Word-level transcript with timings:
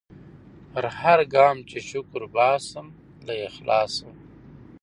پر 0.71 0.85
هرګام 0.99 1.57
چي 1.69 1.79
شکر 1.89 2.21
باسم 2.35 2.85
له 3.25 3.33
اخلاصه 3.49 4.09